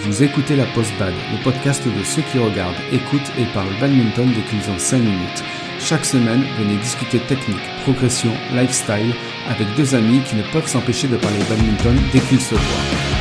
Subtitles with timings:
[0.00, 4.42] Vous écoutez la Post-Bad, le podcast de ceux qui regardent, écoutent et parlent badminton dès
[4.42, 5.44] qu'ils ont 5 minutes.
[5.80, 9.12] Chaque semaine, venez discuter technique, progression, lifestyle
[9.48, 13.17] avec deux amis qui ne peuvent s'empêcher de parler badminton dès qu'ils se voient.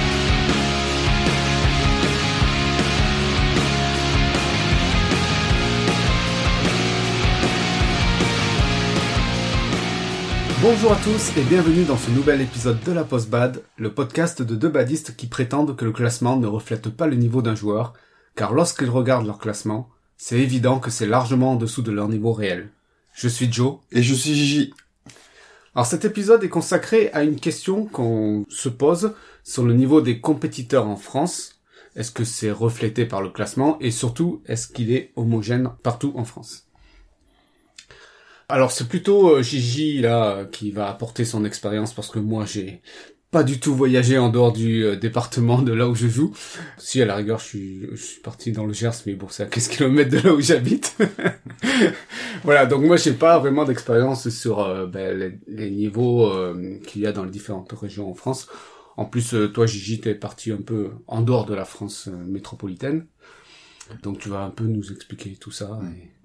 [10.69, 14.41] Bonjour à tous et bienvenue dans ce nouvel épisode de la Post Bad, le podcast
[14.41, 17.93] de deux badistes qui prétendent que le classement ne reflète pas le niveau d'un joueur,
[18.35, 22.33] car lorsqu'ils regardent leur classement, c'est évident que c'est largement en dessous de leur niveau
[22.33, 22.67] réel.
[23.13, 23.77] Je suis Joe.
[23.93, 24.73] Et je suis Gigi.
[25.73, 29.13] Alors cet épisode est consacré à une question qu'on se pose
[29.45, 31.61] sur le niveau des compétiteurs en France.
[31.95, 33.77] Est-ce que c'est reflété par le classement?
[33.79, 36.66] Et surtout est-ce qu'il est homogène partout en France?
[38.49, 42.81] Alors c'est plutôt euh, Gigi là qui va apporter son expérience parce que moi j'ai
[43.29, 46.33] pas du tout voyagé en dehors du euh, département de là où je joue.
[46.77, 49.67] Si à la rigueur je suis, parti dans le Gers, mais bon c'est à 15
[49.67, 50.97] km de là où j'habite.
[52.43, 56.31] voilà, donc moi j'ai pas vraiment d'expérience sur euh, ben, les, niveaux
[56.85, 58.47] qu'il y a dans les différentes régions en France.
[58.95, 63.05] En plus, toi Gigi t'es parti un peu en dehors de la France métropolitaine,
[64.03, 65.79] donc tu vas un peu nous expliquer tout ça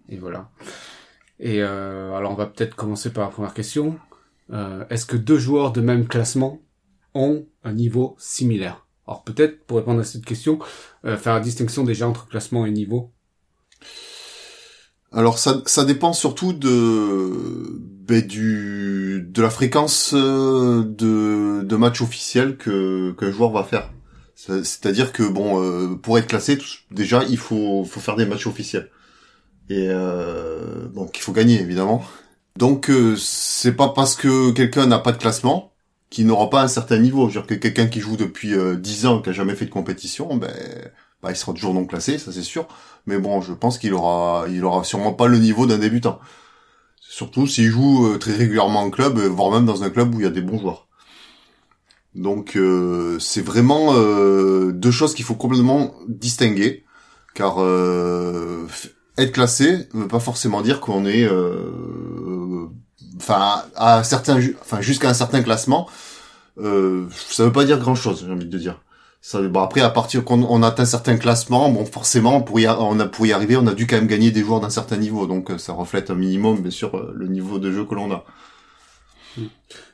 [0.08, 0.50] et voilà.
[1.38, 3.98] Et euh, alors on va peut-être commencer par la première question.
[4.52, 6.60] Euh, Est-ce que deux joueurs de même classement
[7.14, 8.86] ont un niveau similaire?
[9.06, 10.58] Alors peut-être pour répondre à cette question,
[11.04, 13.10] euh, faire la distinction déjà entre classement et niveau.
[15.10, 22.00] Alors ça, ça dépend surtout de ben, du de la fréquence euh, de, de match
[22.00, 23.90] officiel que qu'un joueur va faire.
[24.34, 26.58] C'est-à-dire que bon, euh, pour être classé,
[26.90, 28.90] déjà il faut faut faire des matchs officiels
[29.68, 32.04] et euh, donc il faut gagner évidemment.
[32.56, 35.72] Donc euh, c'est pas parce que quelqu'un n'a pas de classement
[36.10, 37.28] qu'il n'aura pas un certain niveau.
[37.28, 39.64] Je veux dire que quelqu'un qui joue depuis euh, 10 ans, qui a jamais fait
[39.64, 40.52] de compétition, ben
[41.22, 42.66] bah, il sera toujours non classé, ça c'est sûr.
[43.06, 46.20] Mais bon, je pense qu'il aura, il aura sûrement pas le niveau d'un débutant.
[47.00, 50.20] Surtout s'il joue euh, très régulièrement en club, euh, voire même dans un club où
[50.20, 50.88] il y a des bons joueurs.
[52.14, 53.94] Donc euh, c'est vraiment
[54.72, 56.84] deux choses qu'il faut complètement distinguer,
[57.34, 57.56] car
[59.18, 62.66] être classé ne veut pas forcément dire qu'on est euh,
[63.16, 65.88] enfin à certains enfin jusqu'à un certain classement.
[66.58, 68.80] Euh, ça veut pas dire grand chose j'ai envie de dire.
[69.20, 72.98] Ça bon après à partir qu'on on atteint certains classements bon forcément pour y on
[73.00, 75.26] a pour y arriver on a dû quand même gagner des joueurs d'un certain niveau.
[75.26, 78.10] Donc euh, ça reflète un minimum bien sûr euh, le niveau de jeu que l'on
[78.12, 78.24] a.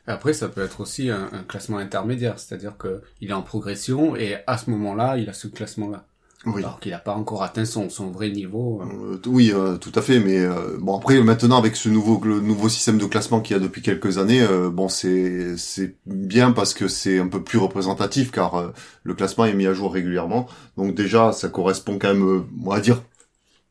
[0.06, 4.16] Après, ça peut être aussi un, un classement intermédiaire, c'est-à-dire que il est en progression
[4.16, 6.07] et à ce moment-là, il a ce classement-là.
[6.46, 6.62] Oui.
[6.62, 8.80] Alors qu'il n'a pas encore atteint son, son vrai niveau.
[8.82, 9.14] Euh.
[9.14, 10.20] Euh, oui, euh, tout à fait.
[10.20, 10.46] Mais
[10.78, 13.82] bon, après maintenant avec ce nouveau le nouveau système de classement qu'il y a depuis
[13.82, 18.72] quelques années, bon c'est c'est bien parce que c'est un peu plus représentatif car
[19.02, 20.46] le classement est mis à jour régulièrement.
[20.76, 23.02] Donc déjà, ça correspond quand même, on va dire,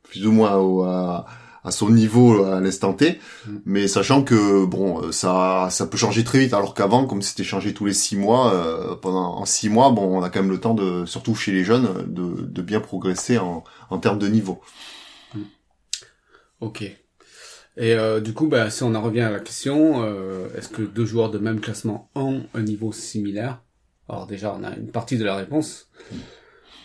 [0.04, 1.26] plus ou moins au, à,
[1.64, 3.58] à son niveau à l'instant T, mm.
[3.66, 7.74] mais sachant que bon, ça ça peut changer très vite, alors qu'avant, comme c'était changé
[7.74, 10.60] tous les six mois, euh, pendant en six mois, bon, on a quand même le
[10.60, 14.62] temps de, surtout chez les jeunes, de, de bien progresser en, en termes de niveau.
[15.34, 15.42] Mm.
[16.62, 16.82] Ok.
[17.80, 20.82] Et euh, du coup, bah, si on en revient à la question, euh, est-ce que
[20.82, 23.62] deux joueurs de même classement ont un niveau similaire?
[24.10, 25.90] Alors déjà, on a une partie de la réponse.
[26.12, 26.16] Mm.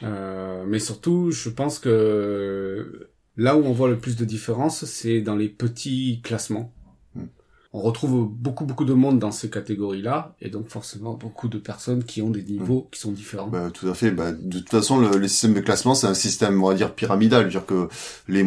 [0.04, 5.20] Euh, mais surtout, je pense que Là où on voit le plus de différence, c'est
[5.20, 6.72] dans les petits classements.
[7.15, 7.26] Hmm.
[7.72, 12.04] On retrouve beaucoup beaucoup de monde dans ces catégories-là, et donc forcément beaucoup de personnes
[12.04, 12.91] qui ont des niveaux hmm.
[12.93, 13.48] qui sont différents.
[13.48, 14.10] Bah, tout à fait.
[14.10, 17.48] Bah, de toute façon, le, système de classement, c'est un système, on va dire, pyramidal.
[17.48, 17.88] dire que
[18.28, 18.43] les,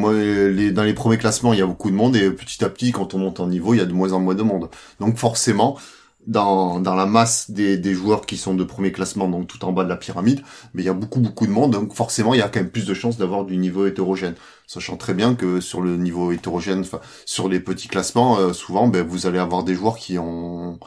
[0.52, 2.92] les, dans les premiers classements, il y a beaucoup de monde, et petit à petit,
[2.92, 4.70] quand on monte en niveau, il y a de moins en moins de monde.
[5.00, 5.80] Donc forcément,
[6.28, 9.72] dans, dans la masse des, des joueurs qui sont de premier classement, donc tout en
[9.74, 10.42] bas de la pyramide,
[10.74, 12.70] mais il y a beaucoup beaucoup de monde, donc forcément il y a quand même
[12.72, 14.36] plus de chances d'avoir du niveau hétérogène.
[14.68, 16.84] Sachant très bien que sur le niveau hétérogène,
[17.26, 20.80] sur les petits classements, euh, souvent ben, vous allez avoir des joueurs qui ont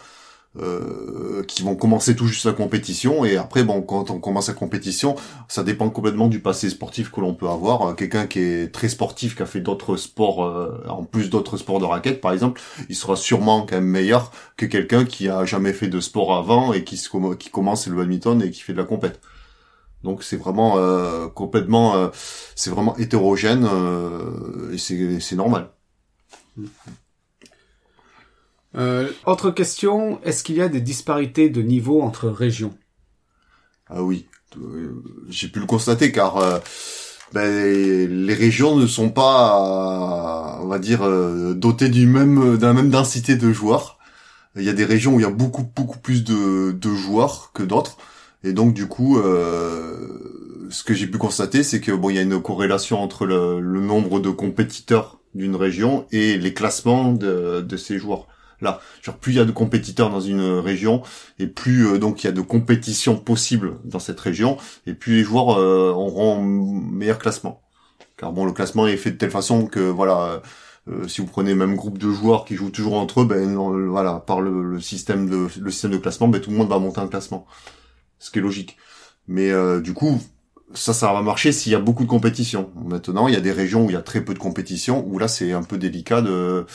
[0.56, 3.25] euh, qui vont commencer tout juste la compétition.
[3.25, 5.15] Et après bon quand on commence la compétition
[5.47, 7.91] ça dépend complètement du passé sportif que l'on peut avoir.
[7.91, 11.59] Euh, quelqu'un qui est très sportif qui a fait d'autres sports euh, en plus d'autres
[11.59, 15.45] sports de raquettes par exemple il sera sûrement quand même meilleur que quelqu'un qui a
[15.45, 17.01] jamais fait de sport avant et qui
[17.39, 19.21] qui commence le badminton et qui fait de la compète.
[20.03, 22.11] Donc c'est vraiment euh, complètement
[22.56, 23.69] c'est vraiment hétérogène
[24.73, 25.71] et c'est c'est normal.
[26.56, 26.65] Mm.
[28.76, 32.76] Euh, autre question, est-ce qu'il y a des disparités de niveau entre régions?
[33.88, 34.26] Ah oui,
[34.61, 36.59] euh, j'ai pu le constater car euh,
[37.32, 37.49] ben,
[38.26, 41.00] les régions ne sont pas, on va dire,
[41.55, 43.99] dotées du même, d'un même densité de joueurs.
[44.56, 47.53] Il y a des régions où il y a beaucoup beaucoup plus de, de joueurs
[47.53, 47.97] que d'autres,
[48.44, 49.19] et donc du coup,
[50.70, 53.61] ce que j'ai pu constater, c'est que bon, il y a une corrélation entre le,
[53.61, 58.26] le nombre de compétiteurs d'une région et les classements de, de ces joueurs.
[58.60, 61.02] Là, genre plus il y a de compétiteurs dans une région
[61.38, 64.56] et plus euh, donc il y a de compétitions possibles dans cette région
[64.87, 67.62] et plus les joueurs euh, auront meilleur classement.
[68.16, 70.43] Car bon, le classement est fait de telle façon que voilà,
[70.88, 73.55] euh, si vous prenez même groupe de joueurs qui jouent toujours entre eux, ben
[73.88, 76.81] voilà, par le, le, système de le système de classement, ben tout le monde va
[76.81, 77.46] monter un classement,
[78.19, 78.76] ce qui est logique.
[79.28, 79.52] Mais
[79.82, 80.20] du coup,
[80.75, 82.70] ça, ça va marcher s'il y a beaucoup de compétition.
[82.84, 85.19] Maintenant, il y a des régions où il y a très peu de compétition, où
[85.19, 86.66] là, c'est un peu délicat de,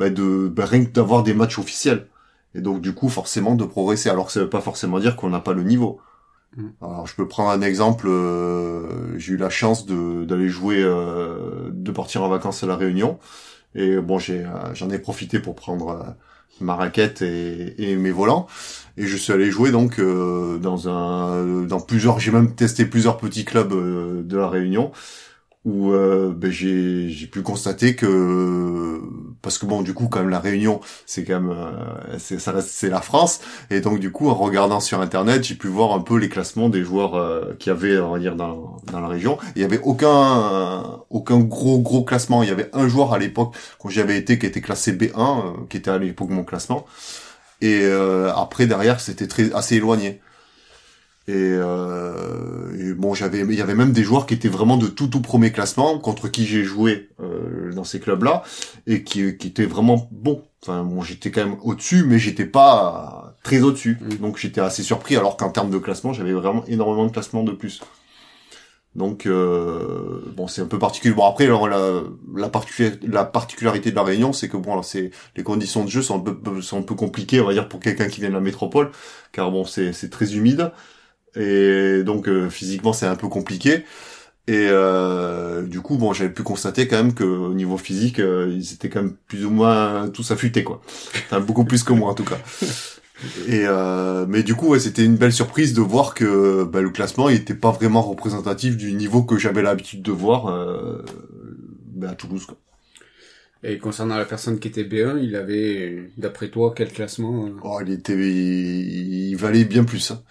[0.00, 2.06] bah, de bah, rien que d'avoir des matchs officiels.
[2.54, 4.08] Et donc, du coup, forcément, de progresser.
[4.08, 6.00] Alors ça veut pas forcément dire qu'on n'a pas le niveau.
[6.56, 6.68] Mm.
[6.82, 8.08] Alors, je peux prendre un exemple.
[8.08, 12.76] Euh, j'ai eu la chance de d'aller jouer, euh, de partir en vacances à la
[12.76, 13.18] Réunion.
[13.74, 16.16] Et bon, j'ai euh, j'en ai profité pour prendre
[16.60, 18.46] ma raquette et, et, mes volants
[18.96, 23.16] et je suis allé jouer donc euh, dans un dans plusieurs j'ai même testé plusieurs
[23.16, 24.92] petits clubs euh, de la Réunion
[25.64, 29.00] où euh, ben, j'ai j'ai pu constater que
[29.42, 32.88] parce que bon du coup quand même la Réunion c'est quand même euh, ça c'est
[32.88, 33.40] la France.
[33.70, 36.68] Et donc du coup en regardant sur internet j'ai pu voir un peu les classements
[36.68, 39.38] des joueurs euh, qui avaient on va dire dans dans la région.
[39.56, 42.42] Il y avait aucun aucun gros gros classement.
[42.42, 45.68] Il y avait un joueur à l'époque quand j'y avais été qui était classé B1
[45.68, 46.86] qui était à l'époque mon classement.
[47.62, 47.84] Et
[48.34, 50.20] après derrière c'était très assez éloigné
[51.30, 54.88] et, euh, et, bon, j'avais, il y avait même des joueurs qui étaient vraiment de
[54.88, 58.42] tout tout premier classement contre qui j'ai joué euh, dans ces clubs-là
[58.88, 60.42] et qui, qui étaient vraiment bons.
[60.62, 63.98] Enfin, bon, j'étais quand même au-dessus, mais j'étais pas très au-dessus.
[64.00, 64.14] Mm.
[64.16, 67.52] Donc j'étais assez surpris, alors qu'en termes de classement, j'avais vraiment énormément de classements de
[67.52, 67.80] plus.
[68.96, 71.14] Donc euh, bon, c'est un peu particulier.
[71.14, 72.02] Bon après, alors, la,
[72.34, 72.50] la,
[73.06, 76.16] la particularité de la Réunion, c'est que bon, alors, c'est les conditions de jeu sont
[76.16, 78.40] un peu sont un peu compliquées, on va dire, pour quelqu'un qui vient de la
[78.40, 78.90] métropole,
[79.30, 80.72] car bon, c'est c'est très humide
[81.36, 83.84] et donc euh, physiquement c'est un peu compliqué.
[84.46, 88.52] Et euh, du coup, bon, j'avais pu constater quand même que au niveau physique, euh,
[88.52, 90.80] ils étaient quand même plus ou moins tous affûtés, quoi.
[91.26, 92.38] Enfin, beaucoup plus que moi en tout cas.
[93.46, 96.90] Et euh, mais du coup, ouais, c'était une belle surprise de voir que bah, le
[96.90, 101.04] classement il était pas vraiment représentatif du niveau que j'avais l'habitude de voir euh,
[101.94, 102.46] bah, à Toulouse.
[102.46, 102.56] Quoi.
[103.62, 107.92] Et concernant la personne qui était B1, il avait, d'après toi, quel classement Oh, il
[107.92, 110.12] était, il, valait bien plus.
[110.12, 110.22] Hein.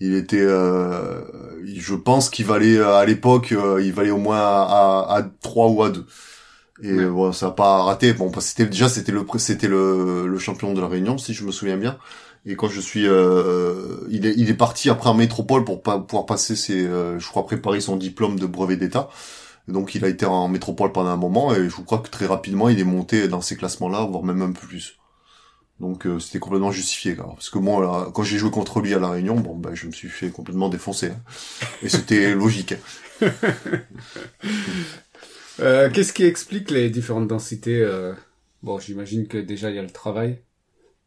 [0.00, 1.20] Il était euh,
[1.64, 5.82] je pense qu'il valait à l'époque euh, il valait au moins à, à, 3 ou
[5.82, 6.06] à 2
[6.82, 8.12] et bon ça a pas raté.
[8.12, 11.50] Bon c'était déjà c'était le c'était le, le champion de la Réunion si je me
[11.50, 11.98] souviens bien.
[12.46, 15.98] Et quand je suis euh, il est il est parti après en métropole pour pas
[15.98, 19.08] pouvoir passer ses euh, je crois préparer son diplôme de brevet d'état
[19.68, 22.68] donc il a été en métropole pendant un moment et je crois que très rapidement
[22.68, 24.98] il est monté dans ces classements là voire même un peu plus
[25.80, 27.26] donc euh, c'était complètement justifié, quoi.
[27.34, 29.92] parce que moi, quand j'ai joué contre lui à la Réunion, bon, bah, je me
[29.92, 31.20] suis fait complètement défoncer, hein.
[31.82, 32.74] et c'était logique.
[35.60, 38.12] euh, Qu'est-ce qui explique les différentes densités euh...
[38.62, 40.42] Bon, j'imagine que déjà il y a le travail,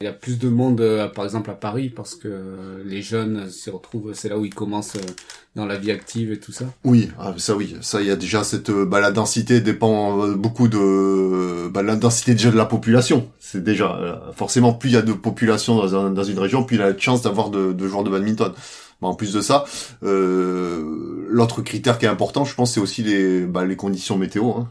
[0.01, 3.49] il y a plus de monde, euh, par exemple à Paris, parce que les jeunes
[3.49, 5.13] s'y retrouvent, c'est là où ils commencent euh,
[5.55, 6.65] dans la vie active et tout ça.
[6.83, 10.27] Oui, ah, ça oui, ça il y a déjà cette, euh, bah, la densité dépend
[10.29, 13.29] beaucoup de, bah, la densité déjà de la population.
[13.39, 16.93] C'est déjà forcément plus il y a de population dans, une région, plus il a
[16.93, 18.53] de chance d'avoir de, de, joueurs de badminton.
[19.01, 19.65] En plus de ça,
[20.03, 24.51] euh, l'autre critère qui est important, je pense, c'est aussi les, bah, conditions météo.
[24.51, 24.69] Hein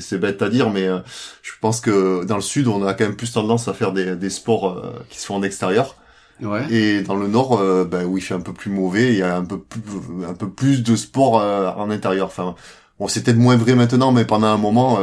[0.00, 0.98] c'est bête à dire, mais euh,
[1.42, 4.16] je pense que dans le sud, on a quand même plus tendance à faire des,
[4.16, 5.96] des sports euh, qui se font en extérieur.
[6.40, 6.66] Ouais.
[6.72, 9.12] Et dans le nord, euh, ben oui, il fait un peu plus mauvais.
[9.12, 9.80] Il y a un peu plus,
[10.28, 12.26] un peu plus de sport en intérieur.
[12.26, 12.54] Enfin,
[12.98, 14.98] bon, c'est peut-être moins vrai maintenant, mais pendant un moment,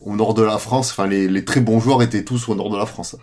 [0.00, 2.70] au nord de la France, enfin, les, les très bons joueurs étaient tous au nord
[2.70, 3.16] de la France.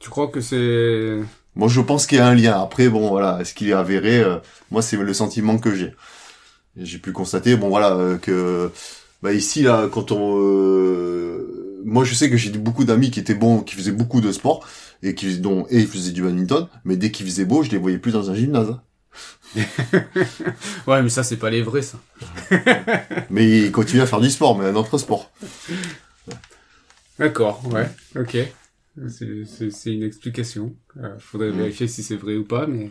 [0.00, 1.20] Tu crois que c'est
[1.54, 2.60] Moi, je pense qu'il y a un lien.
[2.60, 4.24] Après, bon, voilà, est-ce qu'il est avéré
[4.72, 5.94] Moi, c'est le sentiment que j'ai.
[6.76, 8.72] J'ai pu constater, bon, voilà, que
[9.22, 13.34] bah ici là quand on euh, moi je sais que j'ai beaucoup d'amis qui étaient
[13.34, 14.66] bons qui faisaient beaucoup de sport
[15.02, 17.78] et qui dont et ils faisaient du badminton mais dès qu'ils faisaient beau je les
[17.78, 18.76] voyais plus dans un gymnase.
[20.86, 22.00] Ouais mais ça c'est pas les vrais ça.
[23.30, 25.30] Mais ils continuent à faire du sport mais un autre sport.
[27.18, 28.38] D'accord ouais ok.
[29.08, 30.74] C'est une explication.
[30.96, 31.56] Euh, faudrait mm.
[31.56, 32.90] vérifier si c'est vrai ou pas mais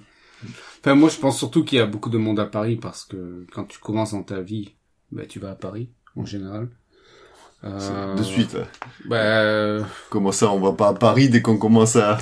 [0.79, 3.45] enfin moi je pense surtout qu'il y a beaucoup de monde à Paris parce que
[3.51, 4.75] quand tu commences dans ta vie
[5.11, 6.67] bah tu vas à Paris en général.
[7.63, 8.15] Euh...
[8.15, 8.57] De suite.
[9.05, 9.85] Bah...
[10.09, 12.17] Comment ça, on va pas à Paris dès qu'on commence à...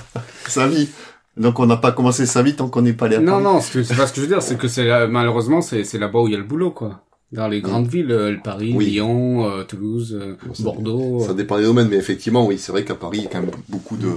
[0.48, 0.90] sa vie?
[1.38, 3.44] Donc on n'a pas commencé sa vie tant qu'on n'est pas allé à non, Paris.
[3.44, 6.20] Non, non, c'est pas ce que je veux dire, c'est que c'est malheureusement c'est là-bas
[6.20, 7.06] où il y a le boulot, quoi.
[7.32, 7.90] Dans les grandes mm.
[7.90, 11.20] villes, euh, Paris, Lyon, euh, Toulouse, euh, Bordeaux.
[11.20, 13.42] Ça dépend des domaines, mais effectivement, oui, c'est vrai qu'à Paris, il y a quand
[13.42, 14.12] même beaucoup de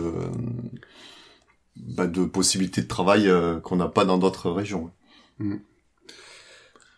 [1.76, 3.30] bah, de possibilités de travail
[3.62, 4.90] qu'on n'a pas dans d'autres régions.
[5.38, 5.56] Mm.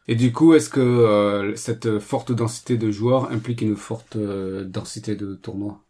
[0.09, 4.65] Et du coup, est-ce que euh, cette forte densité de joueurs implique une forte euh,
[4.65, 5.85] densité de tournois?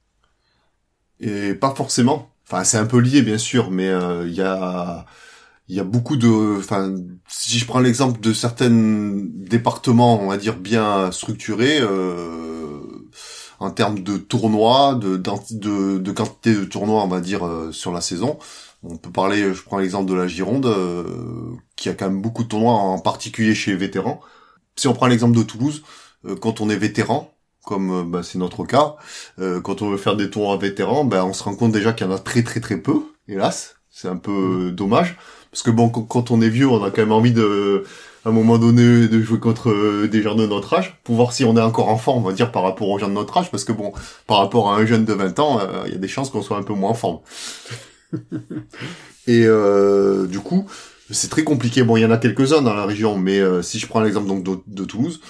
[1.21, 2.31] Et pas forcément.
[2.47, 5.07] Enfin, c'est un peu lié, bien sûr, mais euh, il y a
[5.69, 6.95] il y a beaucoup de, enfin,
[7.29, 12.81] si je prends l'exemple de certains départements, on va dire bien structurés, euh,
[13.61, 18.01] en termes de tournois, de, de, de quantité de tournois, on va dire sur la
[18.03, 18.39] saison.
[18.83, 20.67] On peut parler, je prends l'exemple de la Gironde,
[21.85, 24.21] qui a quand même beaucoup de tournois, en particulier chez les vétérans.
[24.77, 25.83] Si on prend l'exemple de Toulouse,
[26.27, 27.33] euh, quand on est vétéran,
[27.65, 28.97] comme bah, c'est notre cas,
[29.39, 32.11] quand on veut faire des tournois vétérans, ben on se rend compte déjà qu'il y
[32.11, 33.77] en a très très très peu, hélas.
[33.89, 35.17] C'est un peu dommage
[35.55, 37.85] parce que bon, quand on est vieux, on a quand même envie de,
[38.25, 41.33] à un moment donné, de jouer contre euh, des gens de notre âge, pour voir
[41.33, 43.37] si on est encore en forme, on va dire, par rapport aux gens de notre
[43.37, 43.93] âge, parce que bon,
[44.27, 46.43] par rapport à un jeune de 20 ans, euh, il y a des chances qu'on
[46.43, 47.21] soit un peu moins en forme.
[49.27, 50.67] Et euh, du coup,
[51.11, 51.83] c'est très compliqué.
[51.83, 54.65] Bon, il y en a quelques-uns dans la région, mais si je prends l'exemple donc
[54.67, 55.21] de, Toulouse,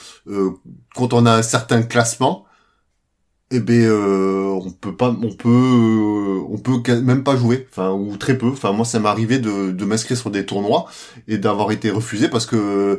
[0.95, 2.47] quand on a un certain classement,
[3.51, 7.93] eh ben euh, on peut pas on peut euh, on peut même pas jouer enfin
[7.93, 10.87] ou très peu enfin moi ça m'est arrivé de, de m'inscrire sur des tournois
[11.29, 12.99] et d'avoir été refusé parce que euh,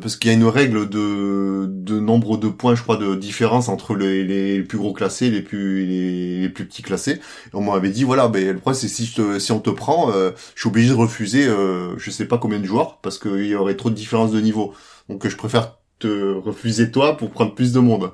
[0.00, 3.68] parce qu'il y a une règle de de nombre de points je crois de différence
[3.68, 7.20] entre les, les plus gros classés les plus les, plus petits classés et
[7.54, 9.06] on m'avait dit voilà ben le problème c'est si
[9.38, 11.48] si on te prend je suis obligé de refuser
[11.96, 14.74] je sais pas combien de joueurs parce qu'il y aurait trop de différence de niveau
[15.08, 18.12] donc je préfère te refuser toi pour prendre plus de monde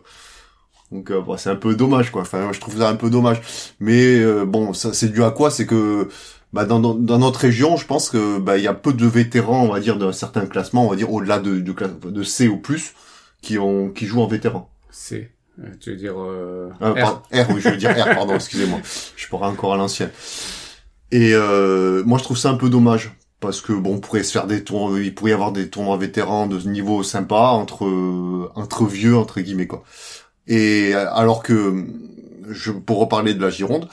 [0.91, 2.23] donc euh, c'est un peu dommage quoi.
[2.23, 3.41] Enfin, je trouve ça un peu dommage.
[3.81, 5.51] Mais euh, bon, ça c'est dû à quoi?
[5.51, 6.09] C'est que
[6.53, 9.65] bah, dans, dans, notre région, je pense que bah il y a peu de vétérans,
[9.65, 12.57] on va dire, d'un certain classement, on va dire au-delà de, de, de C ou
[12.57, 12.95] plus,
[13.41, 14.71] qui ont qui jouent en vétéran.
[14.91, 15.31] C.
[15.61, 16.15] Euh, tu veux dire
[16.81, 17.23] ah, R.
[17.33, 18.81] R, oui, je veux dire R, pardon, excusez-moi.
[19.17, 20.11] Je pourrais encore à l'ancien.
[21.13, 21.35] Et
[22.05, 24.65] moi, je trouve ça un peu dommage parce que bon, on pourrait se faire des
[24.65, 27.87] tours, il pourrait y avoir des tournois vétérans de niveau sympa entre
[28.55, 29.83] entre vieux entre guillemets quoi.
[30.47, 31.87] Et alors que,
[32.49, 33.89] je, pour reparler de la Gironde,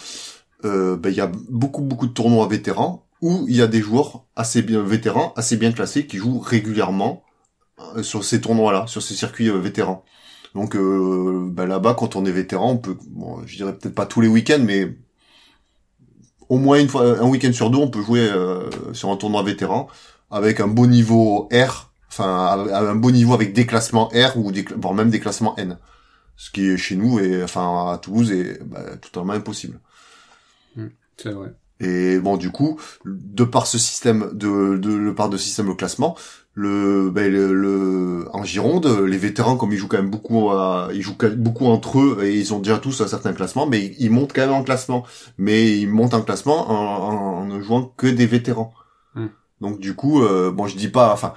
[0.66, 3.82] euh, ben, il y a beaucoup beaucoup de tournois vétérans où il y a des
[3.82, 7.24] joueurs assez bien vétérans, assez bien classés, qui jouent régulièrement
[7.96, 10.04] euh, sur ces tournois-là, sur ces circuits euh, vétérans.
[10.56, 14.22] Donc ben, là-bas, quand on est vétéran, on peut, bon, je dirais peut-être pas tous
[14.22, 14.98] les week-ends, mais
[16.50, 18.28] au moins une fois, un week-end sur deux, on peut jouer
[18.94, 19.88] sur un tournoi vétéran
[20.32, 24.66] avec un beau niveau R, enfin un beau niveau avec des classements R ou des,
[24.78, 25.78] voire même des classements N
[26.38, 29.80] ce qui est chez nous et enfin à Toulouse est bah, totalement impossible.
[31.18, 31.54] C'est vrai.
[31.80, 35.74] Et bon, du coup, de par ce système de, de, de par de système de
[35.74, 36.16] classement,
[36.54, 41.04] le, ben, le, en Gironde, les vétérans comme ils jouent quand même beaucoup, à, ils
[41.04, 44.34] jouent beaucoup entre eux et ils ont déjà tous un certain classement, mais ils montent
[44.34, 45.06] quand même en classement.
[45.38, 48.74] Mais ils montent en classement en, en, ne jouant que des vétérans.
[49.14, 49.28] Mmh.
[49.62, 51.34] Donc du coup, euh, bon, je dis pas, enfin,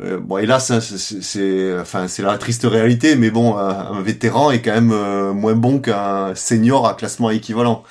[0.00, 4.72] euh, bon, hélas, c'est, enfin, c'est la triste réalité, mais bon, un, vétéran est quand
[4.72, 7.84] même euh, moins bon qu'un senior à classement équivalent,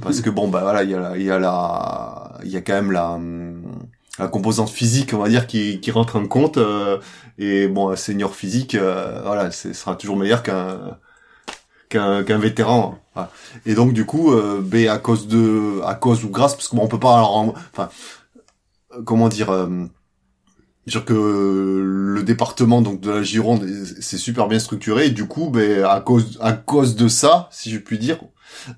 [0.00, 2.60] parce que bon, bah voilà, il y a, il y a la, il y a
[2.60, 3.18] quand même la,
[4.18, 6.98] la composante physique, on va dire, qui, qui rentre en compte, euh,
[7.38, 10.98] et bon, un senior physique, voilà, ce sera toujours meilleur qu'un
[11.88, 12.98] qu'un qu'un vétéran.
[13.66, 16.84] Et donc du coup, ben à cause de, à cause ou grâce, parce qu'on bon,
[16.84, 17.88] on peut pas, alors, enfin,
[19.04, 19.50] comment dire
[20.86, 23.66] dire que le département donc de la Gironde
[24.00, 25.06] c'est super bien structuré.
[25.06, 28.18] Et du coup ben à cause à cause de ça si je puis dire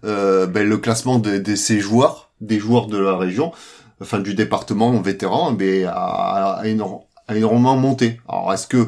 [0.04, 3.52] euh, ben le classement de, de, ces joueurs des joueurs de la région
[4.00, 8.20] enfin du département vétéran ben a, a, énormément monté.
[8.28, 8.86] Alors est-ce que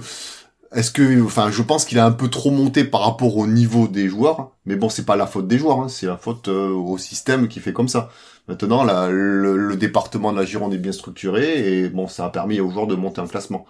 [0.72, 3.88] est-ce que enfin je pense qu'il a un peu trop monté par rapport au niveau
[3.88, 6.68] des joueurs mais bon c'est pas la faute des joueurs hein, c'est la faute euh,
[6.68, 8.10] au système qui fait comme ça
[8.48, 12.70] Maintenant, le, département de la Gironde est bien structuré et bon, ça a permis aux
[12.70, 13.66] joueurs de monter un classement.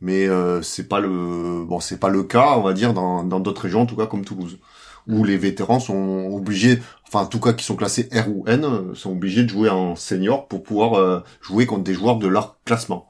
[0.00, 3.62] Mais euh, c'est pas le bon, c'est pas le cas, on va dire, dans d'autres
[3.62, 4.58] régions, en tout cas comme Toulouse,
[5.06, 8.94] où les vétérans sont obligés, enfin en tout cas qui sont classés R ou N,
[8.94, 12.58] sont obligés de jouer en senior pour pouvoir euh, jouer contre des joueurs de leur
[12.64, 13.08] classement.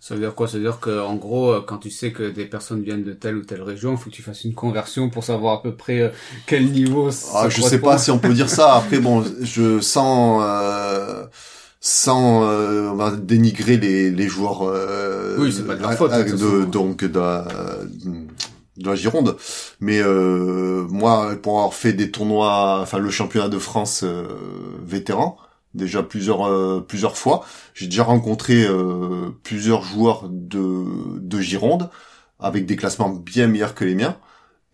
[0.00, 0.48] Ça veut dire quoi?
[0.48, 3.12] Ça veut dire que en gros, euh, quand tu sais que des personnes viennent de
[3.12, 5.74] telle ou telle région, il faut que tu fasses une conversion pour savoir à peu
[5.74, 6.08] près euh,
[6.46, 7.10] quel niveau.
[7.34, 8.74] Ah, je sais pas si on peut dire ça.
[8.76, 10.42] Après, bon, je sens.
[10.44, 11.26] Euh,
[11.80, 16.10] sans euh, on va dénigrer les, les joueurs euh, oui c'est pas de leur faute
[16.10, 17.46] de, donc de la,
[18.76, 19.36] de la Gironde
[19.80, 24.04] mais euh, moi pour avoir fait des tournois enfin le championnat de France
[24.84, 25.38] vétéran
[25.74, 27.44] déjà plusieurs euh, plusieurs fois.
[27.74, 31.90] J'ai déjà rencontré euh, plusieurs joueurs de de Gironde
[32.38, 34.16] avec des classements bien meilleurs que les miens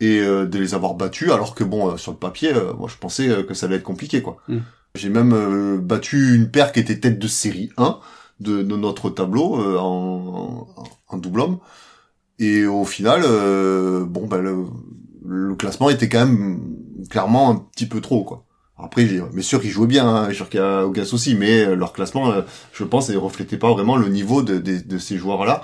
[0.01, 3.45] et euh, de les avoir battus alors que bon sur le papier moi je pensais
[3.47, 4.39] que ça allait être compliqué quoi.
[4.49, 4.59] Mm.
[4.97, 7.99] J'ai même battu une paire qui était tête de série 1
[8.41, 10.69] de, de notre tableau euh, en,
[11.09, 11.59] en, double homme.
[12.39, 14.65] Et au final, euh, bon ben le,
[15.25, 16.61] le, classement était quand même
[17.11, 18.45] clairement un petit peu trop quoi.
[18.85, 21.93] Après, mais sûr qu'ils jouaient bien, hein, sûr qu'il y a aucun souci, mais leur
[21.93, 22.33] classement,
[22.73, 25.62] je pense, ne reflétait pas vraiment le niveau de, de, de ces joueurs-là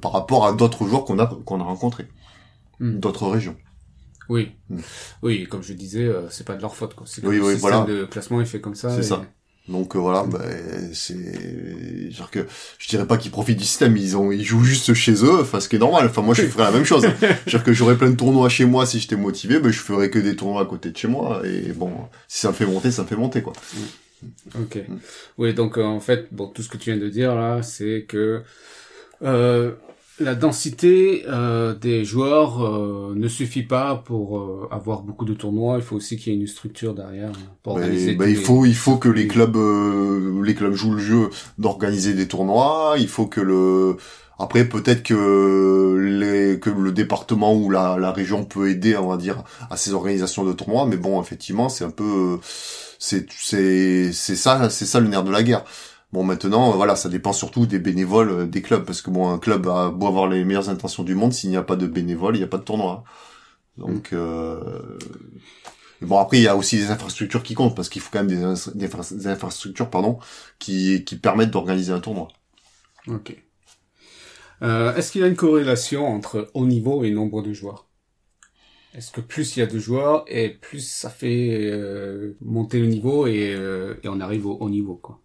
[0.00, 2.06] par rapport à d'autres joueurs qu'on a qu'on a rencontrés,
[2.80, 2.98] hmm.
[2.98, 3.56] d'autres régions.
[4.28, 4.80] Oui, hmm.
[5.22, 6.94] oui, comme je disais, c'est pas de leur faute.
[6.94, 7.06] Quoi.
[7.06, 7.84] C'est oui, oui, voilà.
[7.86, 8.94] Le classement est fait comme ça.
[8.94, 9.24] C'est ça.
[9.66, 10.44] Donc euh, voilà, bah,
[10.92, 12.46] c'est genre que
[12.78, 15.58] je dirais pas qu'ils profitent du système, ils ont ils jouent juste chez eux, enfin
[15.58, 16.06] ce qui est normal.
[16.06, 17.06] Enfin moi je ferais la même chose.
[17.46, 20.18] dire que j'aurais plein de tournois chez moi si j'étais motivé, mais je ferais que
[20.18, 21.92] des tournois à côté de chez moi et bon,
[22.28, 23.54] si ça me fait monter, ça me fait monter quoi.
[23.74, 24.62] Mm.
[24.62, 24.76] Ok.
[24.86, 24.98] Mm.
[25.38, 28.04] Oui, donc euh, en fait, bon tout ce que tu viens de dire là, c'est
[28.06, 28.42] que
[29.22, 29.72] euh,
[30.20, 35.76] la densité euh, des joueurs euh, ne suffit pas pour euh, avoir beaucoup de tournois.
[35.78, 38.14] Il faut aussi qu'il y ait une structure derrière pour organiser.
[38.14, 39.56] Bah, il faut il faut que les clubs
[40.44, 42.94] les clubs jouent le jeu d'organiser des tournois.
[42.98, 43.96] Il faut que le
[44.38, 49.16] après peut-être que les que le département ou la, la région peut aider on va
[49.16, 50.86] dire à ces organisations de tournois.
[50.86, 52.38] Mais bon effectivement c'est un peu
[53.00, 55.64] c'est c'est c'est ça c'est ça le nerf de la guerre.
[56.14, 59.30] Bon, maintenant, euh, voilà, ça dépend surtout des bénévoles euh, des clubs, parce que bon,
[59.30, 61.88] un club a beau avoir les meilleures intentions du monde, s'il n'y a pas de
[61.88, 63.02] bénévoles, il n'y a pas de tournoi.
[63.78, 64.16] Donc, mm.
[64.16, 64.96] euh...
[66.02, 68.28] bon, après, il y a aussi des infrastructures qui comptent, parce qu'il faut quand même
[68.28, 70.20] des, des, infrastructures, pardon,
[70.60, 72.28] qui, qui permettent d'organiser un tournoi.
[73.08, 73.36] Ok.
[74.62, 77.88] Euh, Est-ce qu'il y a une corrélation entre haut niveau et nombre de joueurs?
[78.94, 82.86] Est-ce que plus il y a de joueurs et plus ça fait euh, monter le
[82.86, 83.58] niveau et,
[84.04, 85.18] et on arrive au haut niveau, quoi?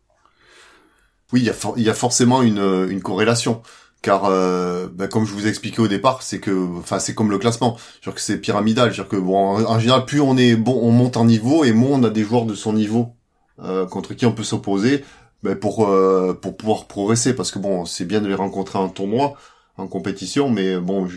[1.33, 3.61] Oui, il y a, il y a forcément une, une corrélation
[4.01, 7.31] car euh, ben, comme je vous ai expliqué au départ, c'est que, enfin, c'est comme
[7.31, 10.79] le classement, genre que c'est pyramidal, dire que bon, en, général, plus on est bon,
[10.81, 13.15] on monte en niveau et moins on a des joueurs de son niveau
[13.61, 15.03] euh, contre qui on peut s'opposer,
[15.43, 18.87] ben, pour euh, pour pouvoir progresser, parce que bon, c'est bien de les rencontrer en
[18.87, 19.35] tournoi,
[19.75, 21.09] en compétition, mais bon,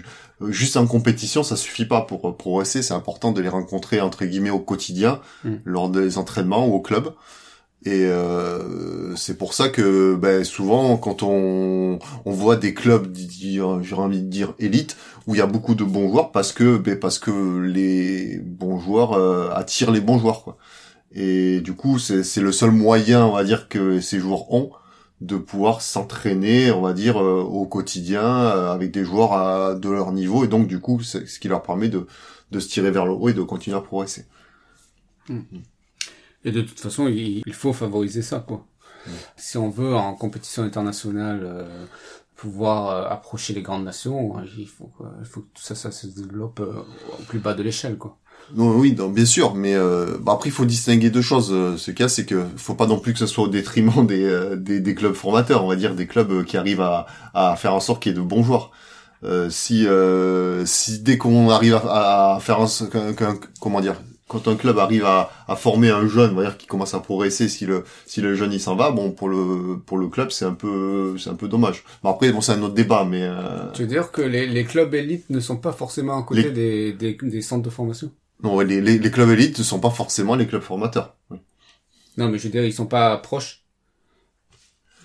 [0.48, 2.82] juste en compétition, ça suffit pas pour progresser.
[2.82, 5.54] C'est important de les rencontrer entre guillemets au quotidien, mm.
[5.64, 7.12] lors des entraînements ou au club.
[7.84, 13.60] Et euh, c'est pour ça que ben, souvent, quand on, on voit des clubs, j'ai
[13.60, 16.98] envie de dire élite, où il y a beaucoup de bons joueurs, parce que ben,
[16.98, 20.44] parce que les bons joueurs euh, attirent les bons joueurs.
[20.44, 20.58] Quoi.
[21.12, 24.70] Et du coup, c'est le seul moyen, on va dire, que ces joueurs ont
[25.20, 30.12] de pouvoir s'entraîner, on va dire, euh, au quotidien avec des joueurs à, de leur
[30.12, 30.44] niveau.
[30.44, 32.06] Et donc, du coup, c'est ce qui leur permet de,
[32.52, 34.26] de se tirer vers le haut et de continuer à progresser.
[35.28, 35.40] Mmh.
[36.44, 38.66] Et de toute façon, il, faut favoriser ça, quoi.
[39.36, 41.86] Si on veut, en compétition internationale, euh,
[42.36, 46.06] pouvoir euh, approcher les grandes nations, il faut, il faut que tout ça, ça se
[46.06, 46.82] développe euh,
[47.18, 48.18] au plus bas de l'échelle, quoi.
[48.54, 49.76] Non, oui, donc, bien sûr, mais
[50.20, 51.78] bah, après il faut distinguer deux choses.
[51.78, 54.80] Ce cas, c'est que faut pas non plus que ce soit au détriment des, des,
[54.80, 58.02] des, clubs formateurs, on va dire des clubs qui arrivent à, à faire en sorte
[58.02, 58.72] qu'il y ait de bons joueurs.
[59.48, 59.86] si
[60.64, 62.66] si dès qu'on arrive à, à faire un,
[63.60, 66.66] comment dire quand un club arrive à, à, former un jeune, on va dire qui
[66.66, 69.98] commence à progresser, si le si le jeune il s'en va, bon pour le pour
[69.98, 71.84] le club c'est un peu c'est un peu dommage.
[72.02, 73.22] Bon après bon c'est un autre débat, mais.
[73.22, 73.70] Euh...
[73.74, 76.92] Tu veux dire que les, les clubs élites ne sont pas forcément à côté des,
[76.92, 78.10] des, des centres de formation?
[78.42, 81.14] Non, les, les, les clubs élites ne sont pas forcément les clubs formateurs.
[82.16, 83.61] Non, mais je veux dire ils sont pas proches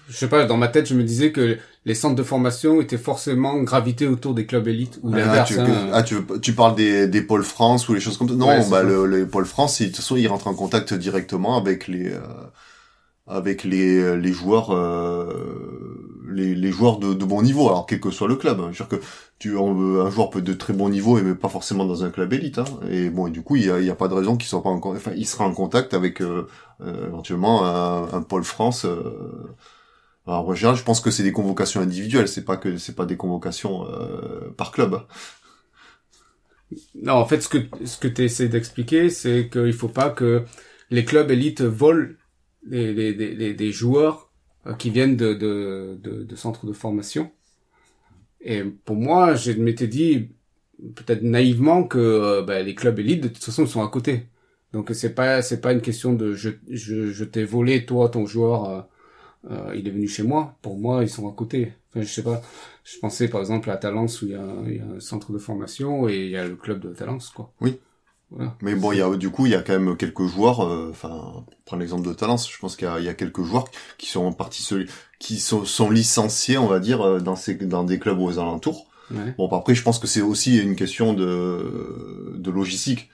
[0.10, 2.98] je sais pas, dans ma tête, je me disais que les centres de formation étaient
[2.98, 5.44] forcément gravités autour des clubs élites ou ah.
[5.44, 5.90] Tu, hein.
[5.94, 8.36] ah, tu, tu parles des, des pôles France ou les choses comme ça?
[8.36, 11.88] Non, bah, le, les pôles France, de toute façon, ils rentrent en contact directement avec
[11.88, 12.20] les, euh,
[13.28, 17.68] avec les, les joueurs, euh, les, les joueurs de, de bon niveau.
[17.68, 18.60] Alors, quel que soit le club.
[18.60, 18.70] Hein.
[18.72, 19.06] Je veux dire que
[19.40, 22.34] tu, un joueur peut être de très bon niveau, mais pas forcément dans un club
[22.34, 22.60] élite.
[22.60, 22.66] Hein.
[22.90, 24.64] Et bon, et du coup, il y a, y a pas de raison qu'il soit
[24.64, 26.48] pas en, enfin, il sera en contact avec, euh,
[26.82, 28.86] euh éventuellement un, un pôle France,
[30.28, 33.06] alors, en général, je pense que c'est des convocations individuelles, c'est pas que c'est pas
[33.06, 35.02] des convocations euh, par club.
[36.96, 40.44] Non, en fait, ce que ce que tu essaies d'expliquer, c'est qu'il faut pas que
[40.90, 42.14] les clubs élites volent
[42.68, 44.32] les, les, les, les joueurs
[44.68, 47.32] euh, qui viennent de, de, de, de, centres de formation.
[48.42, 50.30] Et pour moi, je m'étais dit
[50.96, 54.28] peut-être naïvement que euh, ben, les clubs élites de toute façon sont à côté.
[54.74, 58.26] Donc c'est pas c'est pas une question de je je, je t'ai volé toi ton
[58.26, 58.88] joueur
[59.50, 60.56] euh, il est venu chez moi.
[60.62, 61.74] Pour moi, ils sont à côté.
[61.90, 62.42] Enfin, je sais pas.
[62.84, 65.32] Je pensais par exemple à Talence où il y, a, il y a un centre
[65.32, 67.52] de formation et il y a le club de Talence, quoi.
[67.62, 67.80] Oui.
[68.30, 68.58] Voilà.
[68.62, 70.62] Mais bon, il y a du coup, il y a quand même quelques joueurs.
[70.62, 73.66] Euh, enfin, prendre l'exemple de Talence, je pense qu'il y, y, a quelques joueurs
[73.98, 74.68] qui sont en partie
[75.20, 78.88] qui sont, sont licenciés, on va dire, euh, dans ces dans des clubs aux alentours.
[79.12, 79.34] Ouais.
[79.38, 83.10] Bon, après, je pense que c'est aussi une question de de logistique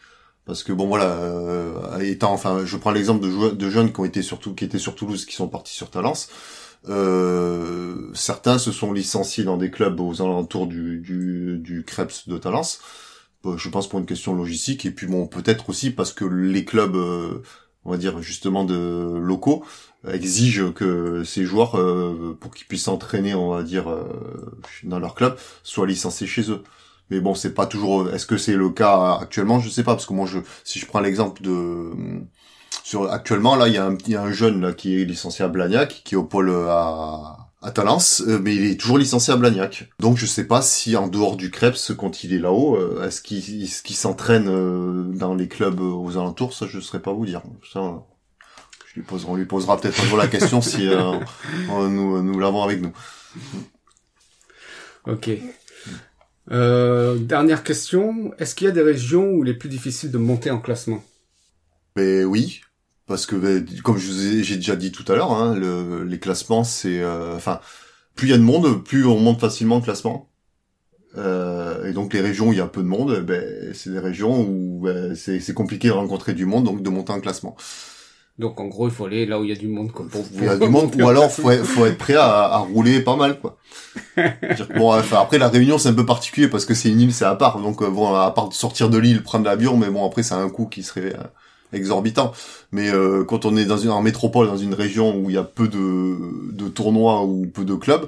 [0.45, 4.05] parce que bon voilà euh, étant enfin je prends l'exemple de, de jeunes qui ont
[4.05, 6.29] été surtout qui étaient sur Toulouse qui sont partis sur Talence
[6.89, 12.37] Euh, certains se sont licenciés dans des clubs aux alentours du, du, du Krebs de
[12.37, 12.79] Talence.
[13.45, 16.65] Euh, je pense pour une question logistique et puis bon peut-être aussi parce que les
[16.65, 17.41] clubs, euh,
[17.85, 19.65] on va dire justement de locaux,
[20.07, 23.85] exigent que ces joueurs, euh, pour qu'ils puissent s'entraîner, on va dire
[24.83, 26.63] dans leur club, soient licenciés chez eux.
[27.09, 28.09] Mais bon, c'est pas toujours.
[28.09, 29.59] Est-ce que c'est le cas actuellement?
[29.59, 31.91] Je sais pas parce que moi, je, si je prends l'exemple de
[32.83, 35.45] sur actuellement là, il y, a un, y a un jeune là qui est licencié
[35.45, 39.33] à Blagnac, qui est au pôle à à Talence, euh, mais il est toujours licencié
[39.33, 39.89] à Blagnac.
[39.99, 43.21] Donc je sais pas si en dehors du Krebs, quand il est là-haut, euh, est-ce
[43.21, 46.53] qu'il est s'entraîne euh, dans les clubs aux alentours?
[46.53, 47.41] Ça, je saurais pas vous dire.
[47.71, 48.03] Ça,
[48.87, 50.89] je lui poserai, on lui posera peut-être un la question si
[51.69, 52.91] nous, nous l'avons avec nous.
[55.07, 55.29] Ok.
[56.51, 58.33] Euh, dernière question.
[58.37, 61.03] Est-ce qu'il y a des régions où il est plus difficile de monter en classement?
[61.95, 62.61] Mais oui,
[63.05, 66.63] parce que ben, comme je j'ai déjà dit tout à l'heure, hein, le, les classements,
[66.63, 67.59] c'est, euh, enfin,
[68.15, 70.29] plus il y a de monde, plus on monte facilement le classement.
[71.15, 73.99] Euh, et donc les régions où il y a peu de monde, ben, c'est des
[73.99, 77.55] régions où ben, c'est, compliqué de rencontrer du monde, donc de monter un classement.
[78.39, 80.07] Donc en gros, il faut aller là où il y a du monde, quoi.
[80.11, 83.01] Pour, il y a du monde, ou alors faut, faut être prêt à, à rouler
[83.01, 83.57] pas mal, quoi.
[84.75, 87.25] bon, enfin, après la Réunion c'est un peu particulier parce que c'est une île, c'est
[87.25, 87.59] à part.
[87.59, 90.49] Donc euh, bon, à part sortir de l'île, prendre l'avion, mais bon après c'est un
[90.49, 91.23] coût qui serait euh,
[91.73, 92.31] exorbitant.
[92.71, 95.39] Mais euh, quand on est dans une en métropole, dans une région où il y
[95.39, 96.17] a peu de,
[96.51, 98.07] de tournois ou peu de clubs,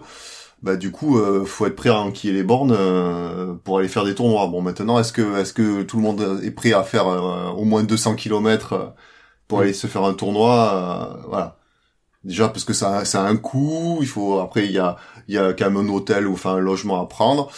[0.63, 4.05] bah du coup euh, faut être prêt à enquiller les bornes euh, pour aller faire
[4.05, 4.47] des tournois.
[4.47, 7.07] Bon maintenant est-ce que est-ce que tout le monde est prêt à faire
[7.57, 8.93] au moins 200 km
[9.47, 11.57] pour aller se faire un tournoi voilà.
[12.23, 15.35] Déjà parce que ça ça a un coût, il faut après il y a il
[15.35, 17.51] y a quand même un hôtel ou enfin un logement à prendre.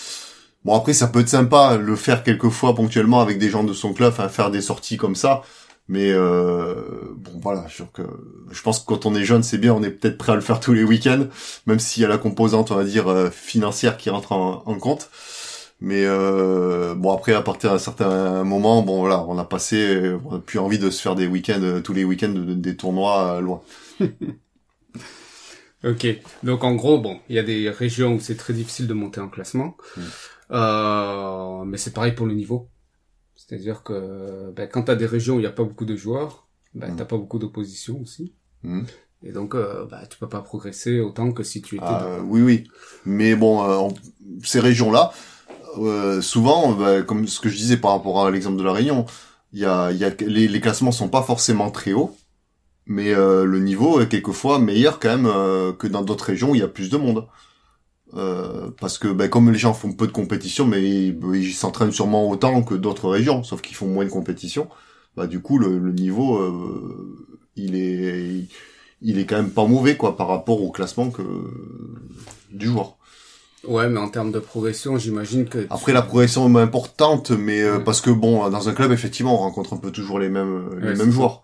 [0.66, 3.74] Bon après ça peut être sympa le faire quelques fois ponctuellement avec des gens de
[3.74, 5.44] son club, enfin faire des sorties comme ça.
[5.90, 6.76] Mais euh,
[7.16, 8.02] bon voilà, je, que,
[8.52, 10.42] je pense que quand on est jeune, c'est bien, on est peut-être prêt à le
[10.42, 11.28] faire tous les week-ends,
[11.66, 15.10] même s'il y a la composante, on va dire, euh, financière qui rentre en, compte.
[15.80, 20.36] Mais euh, bon après, à partir d'un certain moment, bon voilà, on a passé, on
[20.36, 23.62] a plus envie de se faire des week-ends, euh, tous les week-ends, des tournois loin.
[25.84, 26.08] ok,
[26.44, 29.20] donc en gros, bon, il y a des régions où c'est très difficile de monter
[29.20, 31.64] en classement, mm.
[31.66, 32.70] mais c'est pareil pour le niveau.
[33.36, 35.96] C'est-à-dire que ben, quand tu as des régions où il n'y a pas beaucoup de
[35.96, 36.98] joueurs, ben, mm.
[36.98, 38.34] tu pas beaucoup d'opposition aussi.
[38.64, 38.84] Mm.
[39.24, 41.86] Et donc, euh, ben, tu peux pas progresser autant que si tu étais...
[41.88, 42.68] Ah, Oui, oui.
[43.06, 43.90] Mais bon, euh,
[44.44, 45.12] ces régions-là,
[45.78, 49.06] euh, souvent, ben, comme ce que je disais par rapport à l'exemple de la Réunion,
[49.64, 52.16] a, y a, les, les classements sont pas forcément très hauts,
[52.86, 56.56] mais euh, le niveau est quelquefois meilleur quand même euh, que dans d'autres régions où
[56.56, 57.28] il y a plus de monde.
[58.14, 62.30] Euh, parce que ben, comme les gens font peu de compétition, mais ils s'entraînent sûrement
[62.30, 64.70] autant que d'autres régions, sauf qu'ils font moins de compétition.
[65.18, 68.46] Bah du coup le, niveau euh, il est
[69.02, 71.24] il est quand même pas mauvais quoi par rapport au classement que
[72.52, 72.97] du joueur.
[73.64, 77.80] Ouais, mais en termes de progression, j'imagine que après la progression est importante, mais euh,
[77.80, 80.94] parce que bon dans un club effectivement on rencontre un peu toujours les mêmes les
[80.94, 81.44] mêmes joueurs.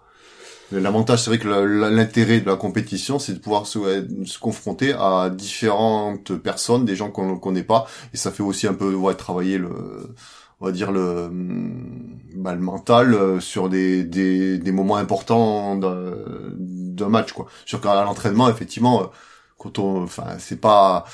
[0.72, 5.30] L'avantage, c'est vrai que l'intérêt de la compétition, c'est de pouvoir se, se, confronter à
[5.30, 9.14] différentes personnes, des gens qu'on ne connaît pas, et ça fait aussi un peu ouais,
[9.14, 9.70] travailler le,
[10.64, 11.30] on va dire le,
[12.36, 17.48] bah, le mental euh, sur des, des, des moments importants d'un match, quoi.
[17.66, 19.06] Sur qu'à l'entraînement, effectivement, euh,
[19.64, 21.06] quand on, enfin, c'est pas,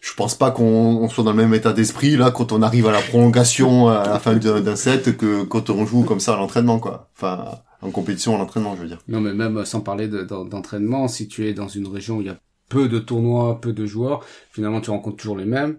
[0.00, 2.92] je pense pas qu'on soit dans le même état d'esprit là quand on arrive à
[2.92, 6.78] la prolongation à la fin d'un set que quand on joue comme ça à l'entraînement,
[6.78, 7.10] quoi.
[7.16, 7.44] Enfin
[7.80, 8.98] en compétition, en entraînement, je veux dire.
[9.06, 12.30] Non, mais même sans parler d'entraînement, si tu es dans une région où il y
[12.30, 15.78] a peu de tournois, peu de joueurs, finalement tu rencontres toujours les mêmes.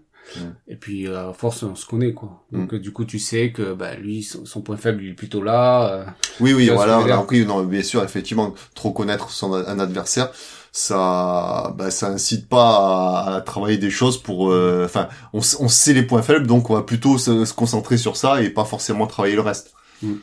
[0.67, 2.43] Et puis à force on se connaît quoi.
[2.51, 2.77] Donc mm.
[2.77, 5.91] du coup tu sais que bah lui son, point faible il est plutôt là.
[5.91, 6.05] Euh,
[6.39, 7.01] oui oui voilà.
[7.03, 10.31] Donc, oui, non, bien sûr effectivement trop connaître son un adversaire
[10.79, 15.93] ça bah, ça incite pas à, travailler des choses pour euh, enfin on, on, sait
[15.93, 19.35] les points faibles donc on va plutôt se, concentrer sur ça et pas forcément travailler
[19.35, 19.73] le reste.
[20.01, 20.15] Mm.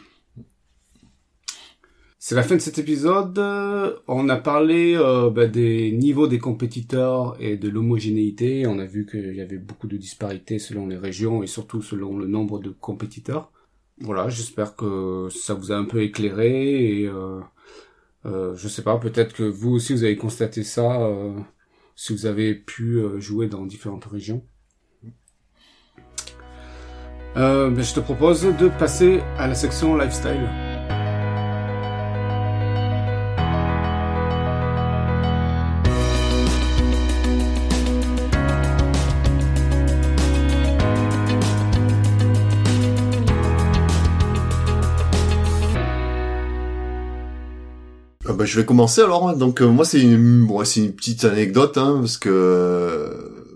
[2.18, 3.38] C'est la fin de cet épisode.
[4.08, 8.66] On a parlé euh, bah, des niveaux des compétiteurs et de l'homogénéité.
[8.66, 12.18] On a vu qu'il y avait beaucoup de disparités selon les régions et surtout selon
[12.18, 13.52] le nombre de compétiteurs.
[14.00, 17.38] Voilà, j'espère que ça vous a un peu éclairé et euh,
[18.26, 21.38] euh, je sais pas, peut-être que vous aussi vous avez constaté ça euh,
[21.94, 24.44] si vous avez pu euh, jouer dans différentes régions.
[27.36, 30.65] Euh, je te propose de passer à la section lifestyle.
[48.36, 49.28] Bah, je vais commencer alors.
[49.28, 49.36] hein.
[49.36, 53.46] Donc euh, moi c'est une, c'est une petite anecdote hein, parce que euh,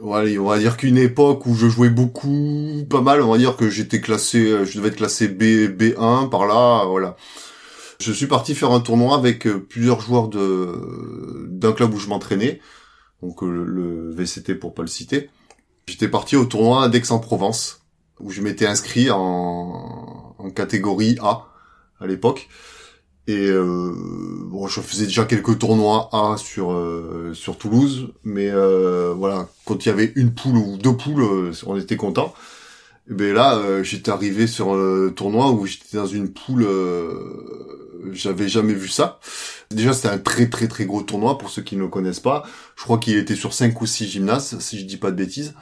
[0.00, 3.56] voilà, on va dire qu'une époque où je jouais beaucoup, pas mal, on va dire
[3.56, 7.16] que j'étais classé, euh, je devais être classé B B1 par là, voilà.
[8.00, 12.08] Je suis parti faire un tournoi avec euh, plusieurs joueurs de d'un club où je
[12.08, 12.60] m'entraînais,
[13.22, 15.30] donc euh, le VCT pour pas le citer.
[15.88, 17.80] J'étais parti au tournoi d'Aix-en-Provence
[18.20, 21.46] où je m'étais inscrit en, en catégorie A
[22.00, 22.48] à l'époque.
[23.28, 23.92] Et euh,
[24.46, 29.84] bon, je faisais déjà quelques tournois A sur euh, sur Toulouse, mais euh, voilà, quand
[29.84, 32.32] il y avait une poule ou deux poules, euh, on était content.
[33.08, 38.48] Ben là, euh, j'étais arrivé sur un tournoi où j'étais dans une poule, euh, j'avais
[38.48, 39.20] jamais vu ça.
[39.70, 42.44] Déjà, c'était un très très très gros tournoi pour ceux qui ne le connaissent pas.
[42.76, 45.54] Je crois qu'il était sur cinq ou six gymnases, si je dis pas de bêtises.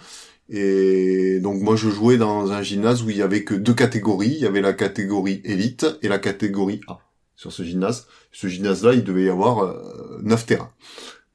[0.50, 4.28] Et donc moi je jouais dans un gymnase où il y avait que deux catégories,
[4.34, 6.98] il y avait la catégorie élite et la catégorie A
[7.44, 8.06] sur ce gymnase.
[8.32, 10.70] Ce gymnase-là, il devait y avoir euh, 9 terrains.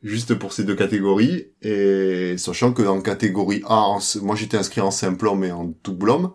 [0.01, 1.49] Juste pour ces deux catégories.
[1.61, 6.09] Et sachant que en catégorie A, moi j'étais inscrit en simple homme et en double
[6.09, 6.31] homme.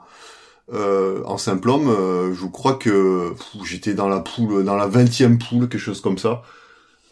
[0.73, 3.33] Euh, en simple homme, euh, je crois que
[3.65, 6.43] j'étais dans la poule, dans la 20e poule, quelque chose comme ça.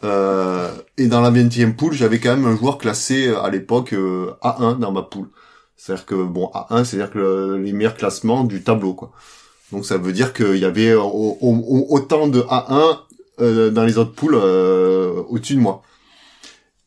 [0.04, 4.32] Euh, et dans la 20e poule, j'avais quand même un joueur classé à l'époque euh,
[4.42, 5.30] A1 dans ma poule.
[5.76, 9.10] C'est-à-dire que, bon, A1, c'est-à-dire que le- les meilleurs classements du tableau, quoi.
[9.72, 13.00] Donc ça veut dire qu'il y avait euh, au- au- autant de A1
[13.40, 15.82] euh, dans les autres poules euh, au-dessus de moi.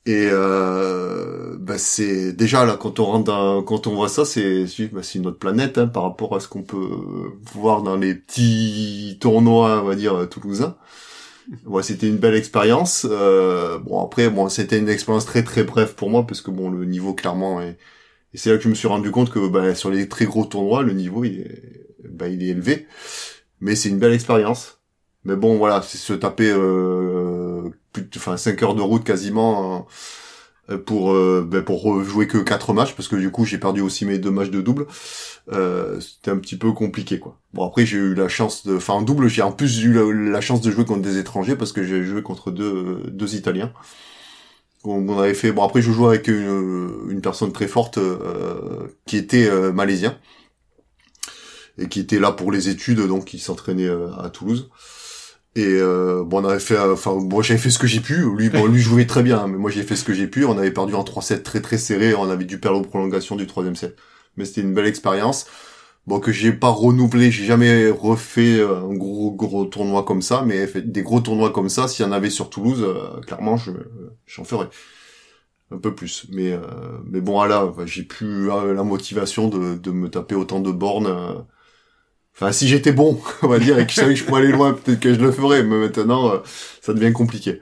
[0.07, 4.65] Et euh, bah, c'est déjà là quand on rentre dans, quand on voit ça, c'est
[4.93, 6.87] bah, c'est une autre planète hein, par rapport à ce qu'on peut
[7.53, 10.75] voir dans les petits tournois, on va dire euh, toulousains.
[11.83, 13.05] C'était une belle expérience.
[13.09, 16.69] Euh, bon après, bon c'était une expérience très très brève pour moi parce que bon
[16.71, 17.77] le niveau clairement est
[18.33, 20.45] et c'est là que je me suis rendu compte que bah, sur les très gros
[20.45, 21.84] tournois, le niveau il est,
[22.15, 22.87] bah, il est élevé.
[23.61, 24.79] Mais c'est une belle expérience.
[25.23, 29.87] Mais bon, voilà, c'est se taper euh, plus enfin, 5 heures de route quasiment
[30.71, 33.81] euh, pour euh, ben, pour jouer que quatre matchs, parce que du coup j'ai perdu
[33.81, 34.87] aussi mes deux matchs de double.
[35.51, 37.37] Euh, C'était un petit peu compliqué, quoi.
[37.53, 38.75] Bon, après j'ai eu la chance de...
[38.75, 39.93] Enfin, en double, j'ai en plus eu
[40.31, 43.71] la, chance de jouer contre des étrangers, parce que j'ai joué contre deux, deux Italiens.
[44.83, 45.51] On, avait fait...
[45.51, 50.17] Bon, après je joue avec une, une personne très forte euh, qui était euh, malaisien
[51.77, 54.69] et qui était là pour les études, donc il s'entraînait euh, à Toulouse.
[55.57, 58.25] Et euh, bon, on avait fait, euh, enfin, moi j'avais fait ce que j'ai pu.
[58.35, 60.43] Lui, bon, lui jouait très bien, hein, mais moi j'ai fait ce que j'ai pu.
[60.45, 62.13] On avait perdu en 3-7 très très serré.
[62.13, 63.95] On avait dû perdre aux prolongations du troisième set.
[64.35, 65.45] Mais c'était une belle expérience.
[66.07, 70.43] Bon, que j'ai pas renouvelé, j'ai jamais refait euh, un gros gros tournoi comme ça,
[70.45, 73.71] mais des gros tournois comme ça, s'il y en avait sur Toulouse, euh, clairement, je
[74.27, 74.69] j'en ferais
[75.71, 76.27] un peu plus.
[76.31, 76.59] Mais euh,
[77.05, 81.45] mais bon, là, j'ai plus euh, la motivation de, de me taper autant de bornes.
[82.35, 84.51] Enfin, si j'étais bon, on va dire, et que je savais que je pouvais aller
[84.51, 86.39] loin, peut-être que je le ferais, mais maintenant, euh,
[86.81, 87.61] ça devient compliqué.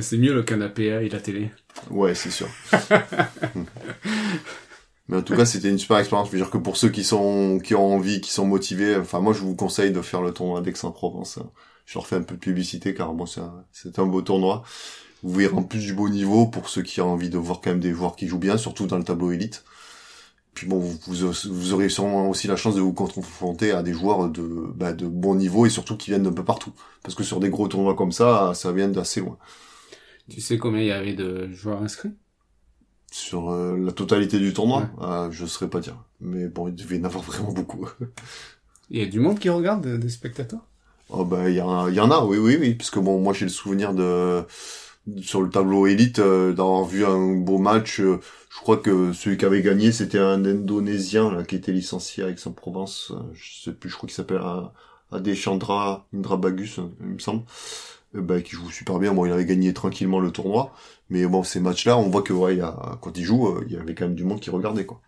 [0.00, 1.50] C'est mieux le canapé et la télé.
[1.90, 2.48] Ouais, c'est sûr.
[5.08, 6.28] mais en tout cas, c'était une super expérience.
[6.28, 9.20] Je veux dire que pour ceux qui sont, qui ont envie, qui sont motivés, enfin,
[9.20, 11.38] moi, je vous conseille de faire le tournoi d'Aix-en-Provence.
[11.86, 14.62] Je leur fais un peu de publicité, car bon, c'est un, c'est un beau tournoi.
[15.22, 17.70] Vous verrez en plus du beau niveau pour ceux qui ont envie de voir quand
[17.70, 19.64] même des joueurs qui jouent bien, surtout dans le tableau élite.
[20.54, 24.28] Puis bon, vous, vous, aurez sûrement aussi la chance de vous confronter à des joueurs
[24.30, 24.42] de,
[24.76, 26.72] bah, de bon niveau et surtout qui viennent d'un peu partout.
[27.02, 29.38] Parce que sur des gros tournois comme ça, ça vient d'assez loin.
[30.28, 32.12] Tu sais combien il y avait de joueurs inscrits?
[33.12, 34.88] Sur euh, la totalité du tournoi, Ouais.
[35.00, 35.96] ah, je saurais pas dire.
[36.20, 37.88] Mais bon, il devait y en avoir vraiment beaucoup.
[38.88, 40.66] Il y a du monde qui regarde, des spectateurs?
[41.10, 42.74] Oh bah il y, en a- il y en a, oui, oui, oui.
[42.74, 44.44] Puisque bon, moi j'ai le souvenir de
[45.22, 48.00] sur le tableau élite euh, d'avoir vu un beau match.
[48.00, 52.38] euh, je crois que celui qui avait gagné, c'était un Indonésien qui était licencié avec
[52.38, 53.12] son Provence.
[53.14, 54.62] euh, Je sais plus, je crois qu'il s'appelle euh,
[55.12, 57.44] Adeshandra Indrabagus, euh, il me semble.
[58.14, 59.12] Bah, qui joue super bien.
[59.12, 60.72] Bon, il avait gagné tranquillement le tournoi.
[61.10, 62.58] Mais bon, ces matchs-là, on voit que ouais,
[63.00, 65.00] quand il joue, il y avait quand même du monde qui regardait quoi.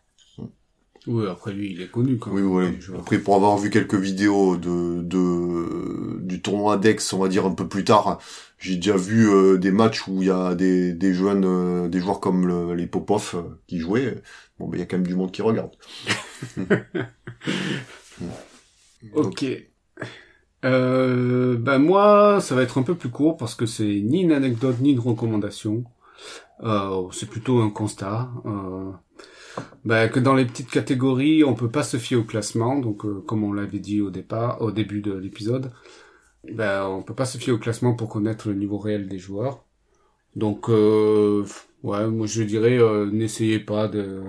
[1.06, 2.46] Oui, après lui, il est connu quand même.
[2.46, 2.80] oui.
[2.80, 3.00] joueur.
[3.00, 7.52] Après, pour avoir vu quelques vidéos de, de du tournoi d'Aix, on va dire un
[7.52, 8.18] peu plus tard,
[8.58, 12.00] j'ai déjà vu euh, des matchs où il y a des, des jeunes, euh, des
[12.00, 14.20] joueurs comme le- les Popov euh, qui jouaient.
[14.58, 15.70] Bon, ben il y a quand même du monde qui regarde.
[19.12, 19.44] Ok.
[20.64, 24.32] Euh, ben moi, ça va être un peu plus court parce que c'est ni une
[24.32, 25.84] anecdote ni une recommandation.
[26.62, 28.30] Euh, c'est plutôt un constat.
[29.84, 32.78] Ben, que dans les petites catégories, on peut pas se fier au classement.
[32.78, 35.72] Donc, euh, comme on l'avait dit au départ, au début de l'épisode,
[36.52, 39.64] ben, on peut pas se fier au classement pour connaître le niveau réel des joueurs.
[40.36, 41.44] Donc, euh,
[41.82, 44.22] ouais, moi je dirais, euh, n'essayez pas de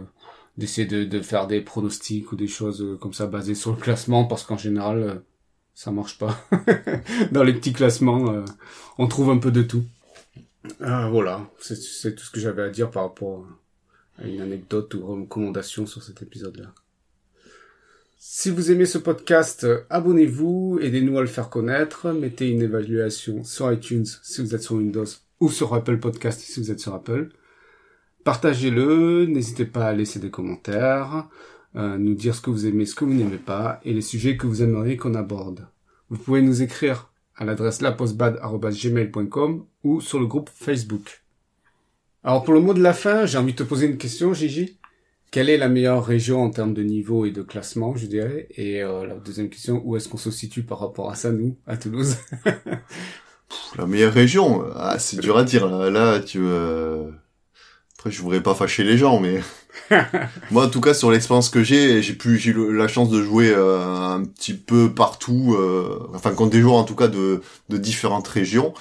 [0.57, 4.25] d'essayer de, de faire des pronostics ou des choses comme ça basées sur le classement
[4.25, 5.21] parce qu'en général
[5.75, 6.35] ça marche pas.
[7.31, 8.43] Dans les petits classements,
[8.97, 9.83] on trouve un peu de tout.
[10.81, 13.45] Euh, voilà, c'est tout ce que j'avais à dire par rapport
[14.25, 16.73] une anecdote ou recommandation sur cet épisode-là.
[18.19, 23.71] Si vous aimez ce podcast, abonnez-vous, aidez-nous à le faire connaître, mettez une évaluation sur
[23.71, 25.05] iTunes si vous êtes sur Windows
[25.39, 27.29] ou sur Apple Podcast si vous êtes sur Apple.
[28.23, 31.29] Partagez-le, n'hésitez pas à laisser des commentaires,
[31.75, 34.35] euh, nous dire ce que vous aimez, ce que vous n'aimez pas et les sujets
[34.35, 35.67] que vous aimeriez qu'on aborde.
[36.09, 41.26] Vous pouvez nous écrire à l'adresse lapostbad.gmail.com ou sur le groupe Facebook.
[42.23, 44.77] Alors pour le mot de la fin, j'ai envie de te poser une question, Gigi.
[45.31, 48.47] Quelle est la meilleure région en termes de niveau et de classement, je dirais?
[48.51, 51.57] Et euh, la deuxième question, où est-ce qu'on se situe par rapport à ça, nous,
[51.67, 52.17] à Toulouse?
[53.77, 55.67] La meilleure région, ah, c'est dur à dire.
[55.67, 56.39] Là, tu...
[56.41, 57.09] Euh...
[57.97, 59.41] Après, je voudrais pas fâcher les gens, mais
[60.51, 63.21] moi, en tout cas, sur l'expérience que j'ai, j'ai pu, j'ai eu la chance de
[63.23, 67.41] jouer euh, un petit peu partout, euh, enfin, contre des joueurs en tout cas de,
[67.69, 68.73] de différentes régions,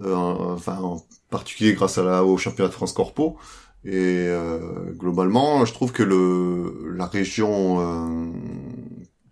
[0.00, 3.36] euh, enfin, en particulier grâce à la, au championnat de France Corpo.
[3.84, 8.26] Et euh, globalement, je trouve que le la région euh,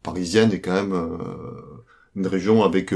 [0.03, 1.09] parisienne est quand même euh,
[2.15, 2.95] une région avec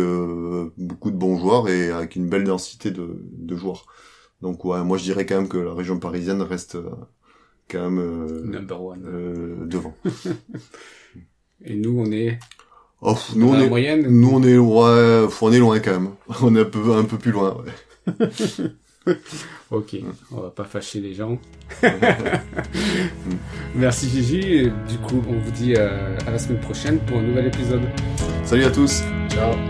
[0.78, 3.86] beaucoup de bons joueurs et avec une belle densité de, de joueurs.
[4.40, 6.78] Donc ouais, moi je dirais quand même que la région parisienne reste
[7.68, 9.68] quand même Number one.
[9.68, 9.94] devant.
[11.64, 12.38] et nous on est
[13.02, 14.06] oh, nous on est moyenne.
[14.08, 16.10] Nous on est ouais, on est loin quand même.
[16.42, 17.62] On est un peu un peu plus loin.
[17.62, 18.14] Ouais.
[19.70, 19.96] ok,
[20.30, 21.38] on va pas fâcher les gens.
[23.74, 24.70] Merci Gigi.
[24.88, 27.82] du coup, on vous dit euh, à la semaine prochaine pour un nouvel épisode.
[28.44, 29.02] Salut à tous.
[29.30, 29.69] Ciao.